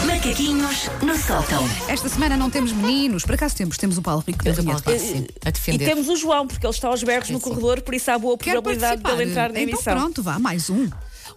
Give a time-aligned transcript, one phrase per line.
[0.06, 1.64] Macaquinhos no sótão.
[1.88, 4.62] Esta semana não temos meninos, por acaso temos, temos o Paulo Rico da Temos o
[4.64, 4.84] Vinheta.
[4.84, 5.86] Paulo Rico, sim, a E defender.
[5.86, 8.52] temos o João, porque ele está aos berros no corredor, por isso há boa Quer
[8.54, 9.18] probabilidade participar?
[9.18, 9.96] dele entrar na então emissão.
[9.98, 10.90] pronto, vá, mais um.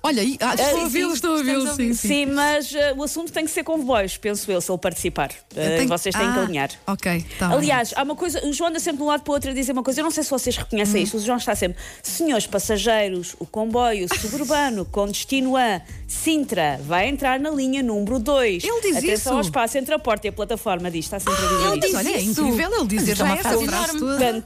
[0.02, 2.08] Olha, aí, ah, estou a sim, vê-lo, estou a a sim, sim.
[2.08, 5.30] Sim, mas eh, o assunto tem que ser com voz, penso eu, se ele participar.
[5.54, 6.70] Eh, Tenho- Vocês têm que Ah, alinhar.
[6.86, 7.48] Ok, tá.
[7.52, 9.54] Aliás, há uma coisa, o João anda sempre de um lado para o outro a
[9.54, 12.46] dizer uma coisa, eu não sei se vocês reconhecem isto, o João está sempre, senhores
[12.46, 18.62] passageiros, o comboio suburbano com destino a Sintra vai entrar na linha número 2.
[18.64, 19.30] Ele diz Atenção isso.
[19.30, 21.80] ao espaço entre a porta e a plataforma, diz, está sempre a dizer Ele isto.
[21.86, 22.40] diz, olha, é isso.
[22.46, 24.42] incrível ele dizer é já uma essa frase toda.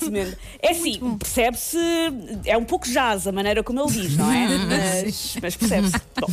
[0.63, 1.79] É assim, percebe-se,
[2.47, 4.49] é um pouco jazz a maneira como ele diz, não é?
[4.71, 5.95] Mas, mas percebe-se.
[6.21, 6.27] Bom,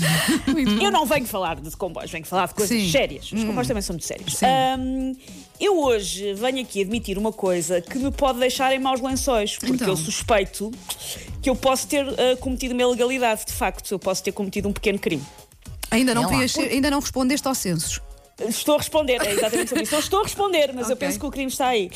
[0.84, 2.90] eu não venho falar de comboios, venho falar de coisas Sim.
[2.92, 3.32] sérias.
[3.32, 4.42] Os comboios também são muito sérios.
[4.44, 5.14] Ahm,
[5.60, 9.74] eu hoje venho aqui admitir uma coisa que me pode deixar em maus lençóis, porque
[9.76, 9.88] Então.
[9.88, 10.72] eu suspeito
[11.42, 14.74] que eu posso ter ah, cometido uma ilegalidade, de facto, eu posso ter cometido um
[14.74, 15.24] pequeno crime.
[15.90, 16.28] Ainda não, lá.
[16.28, 18.02] preenche- ainda não respondeste aos censos.
[18.48, 19.94] Estou a responder, é exatamente sobre isso.
[19.94, 21.08] Não estou a responder, mas eu Ok.
[21.08, 21.90] penso que o crime está aí.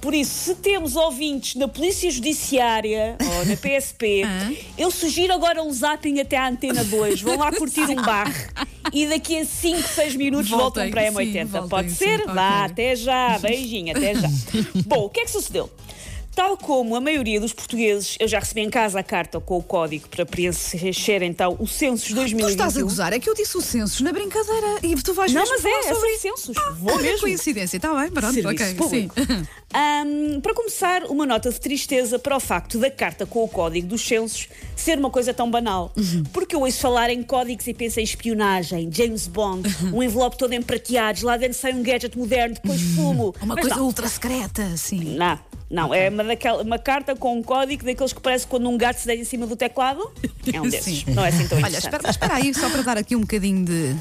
[0.00, 4.22] Por isso, se temos ouvintes na Polícia Judiciária ou na PSP,
[4.76, 7.20] eu sugiro agora um zapping até à Antena 2.
[7.22, 8.26] Vão lá curtir um bar
[8.92, 11.46] e daqui a 5, 6 minutos Voltem, voltam para a sim, M80.
[11.46, 12.20] voltem, Pode sim, ser?
[12.22, 12.34] ok.
[12.34, 13.38] Vá, até já.
[13.38, 14.28] Beijinho, até já.
[14.86, 15.70] Bom, o que é que sucedeu?
[16.36, 19.62] Tal como a maioria dos portugueses, eu já recebi em casa a carta com o
[19.62, 22.48] código para preencher então o Census Tu 2021.
[22.50, 25.42] estás a gozar, é que eu disse o censos na brincadeira e tu vais Não,
[25.48, 26.56] mas é, é sobre sobre censos.
[26.78, 27.20] Vou Olha que mesmo.
[27.20, 28.74] coincidência, está bem, pronto, Serviço ok.
[28.74, 29.14] público.
[29.18, 29.46] Sim.
[29.72, 33.86] Ahm, para começar, uma nota de tristeza para o facto da carta com o código
[33.88, 35.90] dos censos ser uma coisa tão banal.
[35.96, 36.22] Uhum.
[36.34, 39.96] Porque eu ouço falar em códigos e penso em espionagem, James Bond, Uhum.
[39.98, 43.34] um envelope todo em prateados, lá dentro sai um gadget moderno, depois fumo.
[43.40, 45.16] Uma Mas coisa não, ultra secreta, sim.
[45.16, 45.38] não,
[45.70, 48.98] não, é uma, daquela, uma carta com um código daqueles que parece quando um gato
[48.98, 50.10] se deita em cima do teclado.
[50.52, 51.00] É um desses.
[51.00, 51.12] Sim.
[51.12, 53.96] Não é assim tão Olha, espera, espera aí, só para dar aqui um bocadinho de.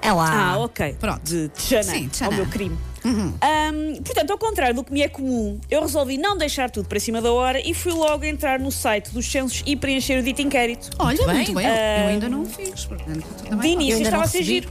[0.00, 0.52] É lá.
[0.52, 0.96] Ah, ok.
[0.98, 1.20] Pronto.
[1.22, 2.36] De Tchana, Sim, ao Tchana.
[2.36, 2.78] meu crime.
[3.04, 6.98] Ahm, portanto, ao contrário do que me é comum, eu resolvi não deixar tudo para
[6.98, 10.40] cima da hora e fui logo entrar no site dos censos e preencher o dito
[10.42, 10.90] inquérito.
[10.98, 11.36] Olha, bem.
[11.36, 12.84] muito bem, eu- eu ainda não o fiz.
[12.84, 13.24] Portanto,
[13.60, 14.68] De início estava a ser giro.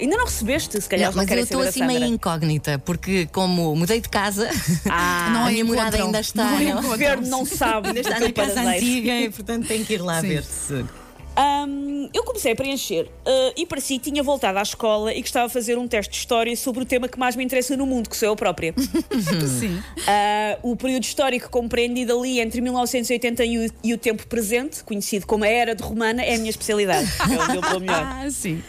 [0.00, 3.74] Ainda não recebeste, se calhar Não, não, mas eu estou assim meio incógnita, porque como
[3.74, 4.48] mudei de casa,
[4.88, 6.44] Ah, Não a é minha morada ainda está.
[6.44, 6.88] Não é não- encontram.
[6.88, 7.88] o governo não sabe.
[7.88, 10.28] ainda está na casa antiga e portanto tenho que ir lá Sim.
[10.28, 10.84] ver se.
[11.38, 15.28] Ahm, eu comecei a preencher ah, e parecia que tinha voltado à escola e que
[15.28, 17.86] estava a fazer um teste de história sobre o tema que mais me interessa no
[17.86, 18.74] mundo, que sou eu própria.
[19.60, 19.80] Sim.
[20.08, 25.26] Ah, o período histórico compreendido ali entre 1980 e o, e o tempo presente, conhecido
[25.28, 27.08] como a Era de Romana, é a minha especialidade.
[27.28, 28.02] É onde eu vou melhor.
[28.02, 28.62] Ah, sim.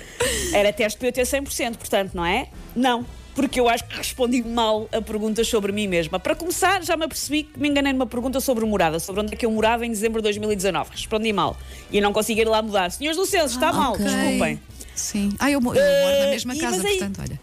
[0.54, 2.50] Era teste para eu ter 100%, portanto, não é?
[2.76, 3.06] Não.
[3.40, 6.20] Porque eu acho que respondi mal a perguntas sobre mim mesma.
[6.20, 9.38] Para começar, já me apercebi que me enganei numa pergunta sobre morada, sobre onde é
[9.38, 10.90] que eu morava em dezembro de 2019.
[10.92, 11.56] Respondi mal.
[11.90, 12.92] E não consegui ir lá mudar.
[12.92, 14.04] Senhores do censo, está mal, Ok.
[14.04, 14.60] desculpem.
[14.94, 15.34] Sim.
[15.40, 17.40] Ah, eu, eu moro na Eh, mesma e- casa, aí- portanto, olha.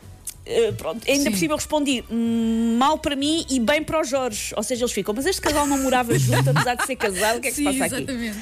[0.48, 1.30] Uh, pronto, ainda Sim.
[1.30, 4.52] por cima eu respondi hum, mal para mim e bem para o Jorge.
[4.54, 7.40] Ou seja, eles ficam, mas este casal não morava junto, apesar de ser casado, o
[7.40, 8.32] que é que se passa aqui?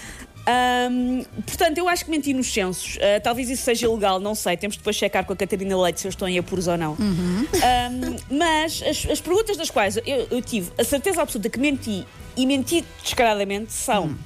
[0.47, 2.97] Hum, portanto, eu acho que menti nos censos.
[2.97, 4.57] Uh, talvez isso seja ilegal, não sei.
[4.57, 6.93] Temos de depois checar com a Catarina Leite se eu estou em apuros ou não.
[6.93, 7.47] Uhum.
[7.47, 12.07] Hum, mas as, as perguntas das quais eu, eu tive a certeza absoluta que menti
[12.37, 14.17] e menti descaradamente são: Hum.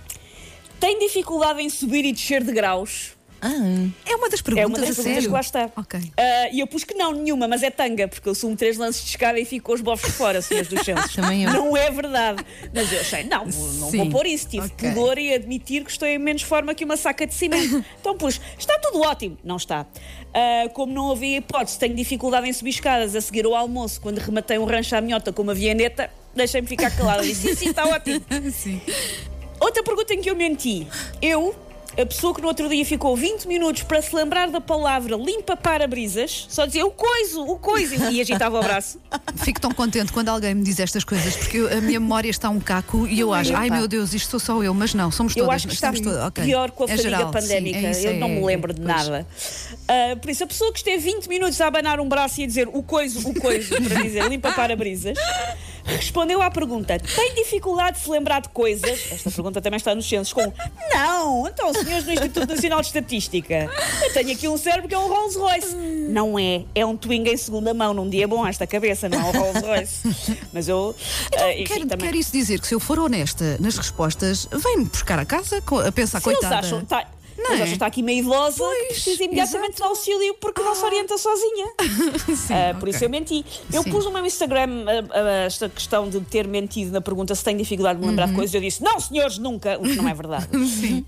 [0.80, 3.17] tem dificuldade em subir e descer de graus?
[3.40, 3.48] Ah,
[4.04, 5.22] É uma das É perguntas, uma das perguntas sério.
[5.22, 5.70] que lá está.
[5.76, 6.00] Ok.
[6.16, 9.02] Ah, E eu pus que não, nenhuma, mas é tanga, porque eu sumo três lances
[9.04, 11.14] de escada e fico com os bofos fora, senhores dos censos.
[11.16, 11.52] Também eu.
[11.52, 12.44] Não é verdade.
[12.74, 13.98] Mas eu achei, não, não Sim.
[13.98, 14.48] vou pôr isso.
[14.48, 14.88] Tive Ok.
[14.90, 17.84] pudor e admitir que estou em menos forma que uma saca de cimento.
[18.00, 19.36] Então pus, está tudo ótimo.
[19.44, 19.86] Não está.
[20.34, 24.18] Ah, como não havia hipótese, tenho dificuldade em subir escadas a seguir ao almoço, quando
[24.18, 27.22] rematei um rancho à minhota com uma vianeta, deixei-me ficar calada.
[27.22, 28.20] Disse, sim, sim, está ótimo.
[28.52, 28.80] Sim.
[29.60, 30.86] Outra pergunta em que eu menti.
[31.20, 31.54] Eu,
[31.96, 35.56] a pessoa que no outro dia ficou 20 minutos para se lembrar da palavra limpa
[35.56, 39.00] para-brisas, só dizia o coiso, o coiso, e agitava o braço.
[39.42, 42.48] Fico tão contente quando alguém me diz estas coisas, porque eu- a minha memória está
[42.50, 45.34] um caco e eu acho, ai meu Deus, isto sou só eu, mas não, somos
[45.36, 45.56] Eu todas.
[45.56, 46.32] acho que está todas.
[46.44, 47.78] Pior com a É fadiga geral, sim, pandémica.
[47.78, 49.26] é isso, eu é- não me lembro de nada.
[49.88, 52.46] Ah, por isso, a pessoa que esteve 20 minutos a abanar um braço e a
[52.46, 55.18] dizer o coiso, o coiso, para dizer limpa para-brisas,
[55.84, 58.90] respondeu à pergunta: tem dificuldade de se lembrar de coisas?
[59.10, 60.52] Esta pergunta também está nos censos com
[60.94, 63.70] não, então, senhores do Instituto Nacional de Estatística,
[64.02, 65.76] eu tenho aqui um cérebro que é um Rolls Royce.
[66.08, 69.24] Não é, é um Twingo em segunda mão, num dia bom esta cabeça, não é
[69.24, 70.38] um Rolls Royce.
[70.52, 70.94] Mas eu,
[71.36, 72.10] ah, enfim, Quer, também.
[72.10, 75.92] quer isso dizer que se eu for honesta nas respostas, vem-me buscar a casa a
[75.92, 76.56] pensar, Se eles coitada.
[76.58, 77.06] acham, tá,
[77.38, 77.62] Não mas é?
[77.62, 81.66] ela está aqui meio idosa, Pois, precisa imediatamente de auxílio porque não se orienta sozinha.
[82.36, 82.90] Sim, Ah, Por ok.
[82.94, 83.44] isso eu menti.
[83.72, 83.90] Eu Sim.
[83.90, 87.58] pus no meu Instagram ah, ah, esta questão de ter mentido na pergunta se tenho
[87.58, 88.30] dificuldade de me lembrar Uhum.
[88.32, 88.54] de coisas.
[88.54, 90.48] Eu disse, não, senhores, nunca, o que não é verdade.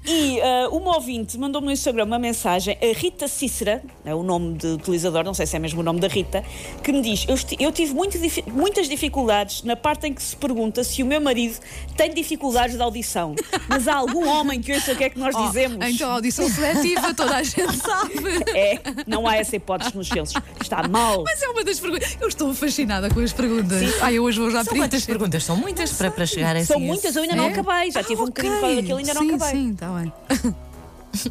[0.06, 4.54] E ah, uma ouvinte mandou-me no Instagram uma mensagem, a Rita Cícera, é o nome
[4.54, 6.44] de utilizador, não sei se é mesmo o nome da Rita,
[6.82, 8.18] que me diz: Eu, eu tive muito
[8.52, 11.58] muitas dificuldades na parte em que se pergunta se o meu marido
[11.96, 13.34] tem dificuldades de audição.
[13.68, 15.86] Mas há algum homem que ouça o que é que nós Oh, dizemos?
[15.88, 18.12] Então, audição seletiva, toda a gente sabe.
[18.54, 20.40] É, não há essa hipótese nos censos.
[20.60, 21.24] Está mal.
[21.24, 22.16] Mas é uma das perguntas.
[22.20, 23.82] Eu estou fascinada com as perguntas.
[24.02, 25.44] Ai, eu hoje vou já São quantas perguntas?
[25.44, 27.48] São muitas para, para chegar a São esse- muitas, eu ainda não É?
[27.52, 27.90] acabei.
[27.90, 29.50] Já tive um bocadinho coisa daquilo, ainda não sim, acabei.
[29.50, 30.12] Sim, está bem.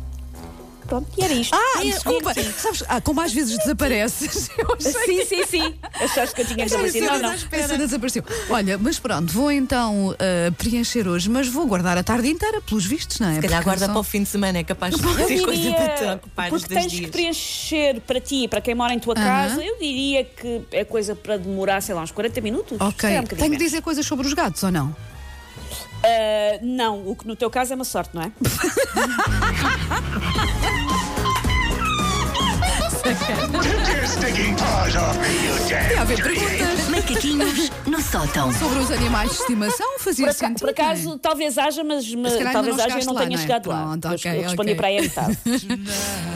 [0.89, 1.55] Pronto, e era isto.
[1.55, 2.33] Ah, Sim, desculpa.
[2.57, 4.49] Sabes, ah, como às vezes desapareces.
[4.79, 5.75] Sim, sim, sim.
[5.99, 7.05] Achaste que eu tinha desaparecido?
[7.09, 7.77] a Não, não.
[7.77, 8.23] desapareceu.
[8.49, 12.85] Olha, mas pronto, vou então ah, preencher hoje, mas vou guardar a tarde inteira, pelos
[12.85, 13.35] vistos, não é?
[13.35, 15.89] Se calhar guarda só- para o fim de semana, é capaz de ter coisa para
[15.89, 17.11] te ocupar porque tens que dias.
[17.11, 19.23] preencher para ti e para quem mora em tua Aham.
[19.25, 22.77] casa, eu diria que é coisa para demorar, sei lá, uns 40 minutos.
[22.81, 23.09] Ok.
[23.19, 24.95] um Tenho que dizer coisas sobre os gatos ou não?
[26.03, 28.31] Ah, não, o que no teu caso é uma sorte, não é?
[35.87, 38.51] Tem a ver perguntas Macaquinhos no sótão.
[38.53, 40.59] sobre os animais de estimação, fazia Por, sentido.
[40.59, 43.41] por acaso, talvez haja, mas, mas talvez não haja e não lá, tenha não é?
[43.41, 43.81] chegado lá.
[43.83, 44.75] Pronto, Eu- ok, eu respondi ok.
[44.75, 45.37] para aí a metade.